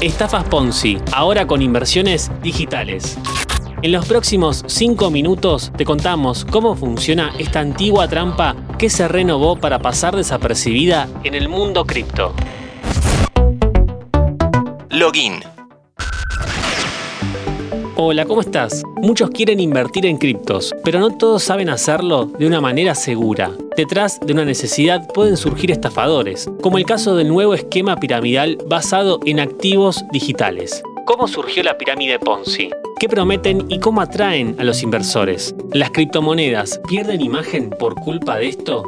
[0.00, 3.18] Estafas Ponzi, ahora con inversiones digitales.
[3.80, 9.56] En los próximos 5 minutos te contamos cómo funciona esta antigua trampa que se renovó
[9.56, 12.34] para pasar desapercibida en el mundo cripto.
[14.90, 15.55] Login.
[17.98, 18.82] Hola, ¿cómo estás?
[18.96, 23.52] Muchos quieren invertir en criptos, pero no todos saben hacerlo de una manera segura.
[23.74, 29.18] Detrás de una necesidad pueden surgir estafadores, como el caso del nuevo esquema piramidal basado
[29.24, 30.82] en activos digitales.
[31.06, 32.68] ¿Cómo surgió la pirámide Ponzi?
[33.00, 35.54] ¿Qué prometen y cómo atraen a los inversores?
[35.72, 38.82] ¿Las criptomonedas pierden imagen por culpa de esto?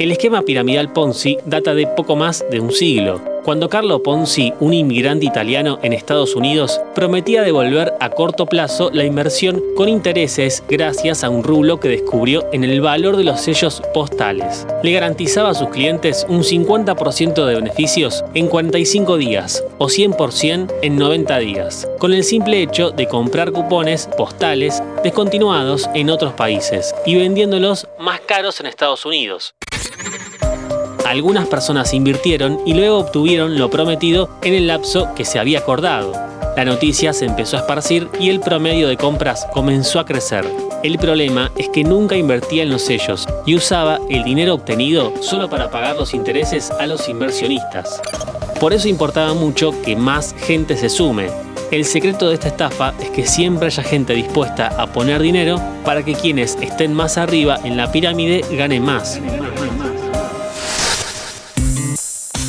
[0.00, 4.72] El esquema piramidal Ponzi data de poco más de un siglo cuando Carlo Ponzi, un
[4.72, 11.24] inmigrante italiano en Estados Unidos, prometía devolver a corto plazo la inversión con intereses gracias
[11.24, 14.66] a un rublo que descubrió en el valor de los sellos postales.
[14.82, 20.96] Le garantizaba a sus clientes un 50% de beneficios en 45 días o 100% en
[20.96, 27.16] 90 días, con el simple hecho de comprar cupones postales descontinuados en otros países y
[27.16, 29.54] vendiéndolos más caros en Estados Unidos
[31.12, 36.12] algunas personas invirtieron y luego obtuvieron lo prometido en el lapso que se había acordado.
[36.56, 40.46] La noticia se empezó a esparcir y el promedio de compras comenzó a crecer.
[40.82, 45.50] El problema es que nunca invertía en los sellos y usaba el dinero obtenido solo
[45.50, 48.00] para pagar los intereses a los inversionistas.
[48.58, 51.28] Por eso importaba mucho que más gente se sume.
[51.70, 56.02] El secreto de esta estafa es que siempre haya gente dispuesta a poner dinero para
[56.02, 59.20] que quienes estén más arriba en la pirámide ganen más.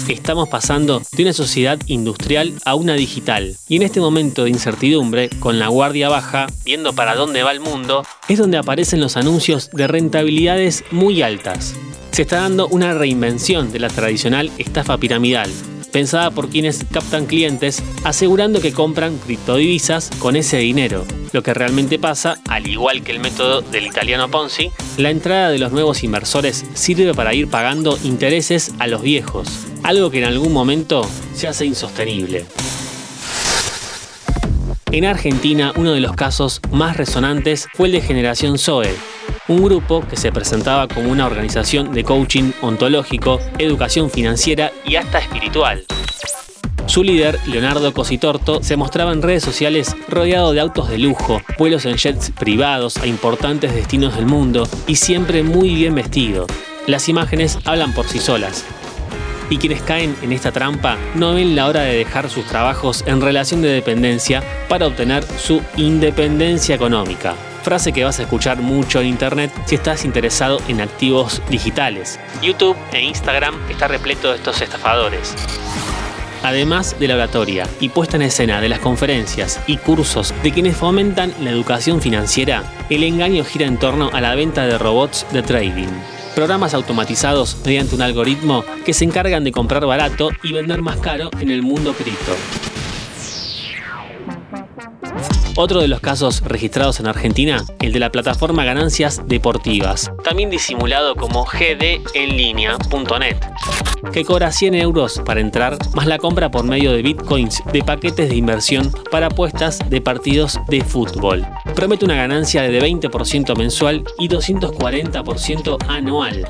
[0.08, 3.56] Estamos pasando de una sociedad industrial a una digital.
[3.70, 7.62] Y en este momento de incertidumbre, con la guardia baja, viendo para dónde va el
[7.62, 11.76] mundo, es donde aparecen los anuncios de rentabilidades muy altas.
[12.12, 15.50] Se está dando una reinvención de la tradicional estafa piramidal,
[15.92, 21.06] pensada por quienes captan clientes asegurando que compran criptodivisas con ese dinero.
[21.34, 25.58] Lo que realmente pasa, al igual que el método del italiano Ponzi, la entrada de
[25.58, 30.54] los nuevos inversores sirve para ir pagando intereses a los viejos, algo que en algún
[30.54, 32.46] momento se hace insostenible.
[34.92, 38.94] En Argentina, uno de los casos más resonantes fue el de Generación Zoe,
[39.48, 45.18] un grupo que se presentaba como una organización de coaching ontológico, educación financiera y hasta
[45.18, 45.84] espiritual.
[46.86, 51.86] Su líder, Leonardo Cositorto, se mostraba en redes sociales rodeado de autos de lujo, vuelos
[51.86, 56.46] en jets privados a importantes destinos del mundo y siempre muy bien vestido.
[56.86, 58.66] Las imágenes hablan por sí solas.
[59.50, 63.22] Y quienes caen en esta trampa no ven la hora de dejar sus trabajos en
[63.22, 69.08] relación de dependencia para obtener su independencia económica frase que vas a escuchar mucho en
[69.08, 72.20] internet si estás interesado en activos digitales.
[72.42, 75.34] YouTube e Instagram está repleto de estos estafadores.
[76.44, 80.76] Además de la oratoria y puesta en escena de las conferencias y cursos de quienes
[80.76, 85.42] fomentan la educación financiera, el engaño gira en torno a la venta de robots de
[85.42, 85.88] trading.
[86.36, 91.30] Programas automatizados mediante un algoritmo que se encargan de comprar barato y vender más caro
[91.40, 92.34] en el mundo cripto.
[95.56, 101.16] Otro de los casos registrados en Argentina, el de la plataforma Ganancias Deportivas, también disimulado
[101.16, 103.38] como gdenlinea.net,
[104.12, 108.30] que cobra 100 euros para entrar, más la compra por medio de bitcoins de paquetes
[108.30, 111.46] de inversión para apuestas de partidos de fútbol.
[111.76, 116.48] Promete una ganancia de 20% mensual y 240% anual.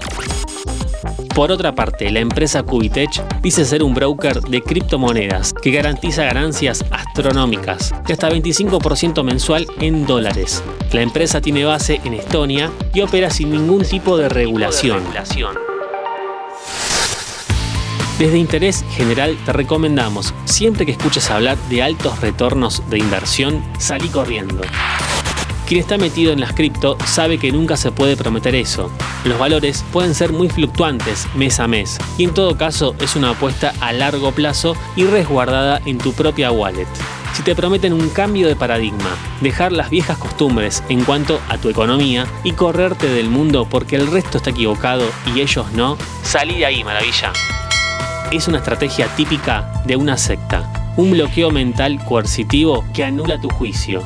[1.36, 6.86] Por otra parte, la empresa Cubitech dice ser un broker de criptomonedas que garantiza ganancias
[6.92, 10.64] astronómicas de hasta 25% mensual en dólares.
[10.92, 15.02] La empresa tiene base en Estonia y opera sin ningún tipo de regulación.
[18.20, 24.08] Desde Interés General te recomendamos, siempre que escuches hablar de altos retornos de inversión, salí
[24.10, 24.62] corriendo.
[25.74, 28.92] Quien está metido en las cripto sabe que nunca se puede prometer eso.
[29.26, 33.32] Los valores pueden ser muy fluctuantes mes a mes y en todo caso es una
[33.32, 36.86] apuesta a largo plazo y resguardada en tu propia wallet.
[37.34, 41.70] Si te prometen un cambio de paradigma, dejar las viejas costumbres en cuanto a tu
[41.70, 46.68] economía y correrte del mundo porque el resto está equivocado y ellos no, salí de
[46.68, 47.34] ahí, maravilla.
[48.32, 54.04] Es una estrategia típica de una secta, un bloqueo mental coercitivo que anula tu juicio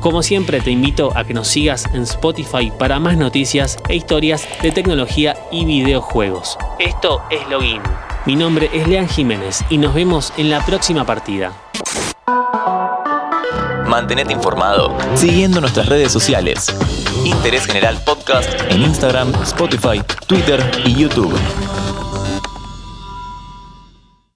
[0.00, 4.46] como siempre te invito a que nos sigas en Spotify para más noticias e historias
[4.62, 6.58] de tecnología y videojuegos.
[6.78, 7.82] Esto es Login.
[8.26, 11.52] Mi nombre es Lean Jiménez y nos vemos en la próxima partida.
[13.86, 16.66] Mantenete informado siguiendo nuestras redes sociales.
[17.24, 21.34] Interés General Podcast en Instagram, Spotify, Twitter y YouTube.